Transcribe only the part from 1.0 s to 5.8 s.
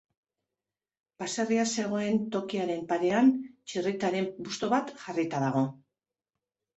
Baserria zegoen tokiaren parean Txirritaren busto bat jarrita dago.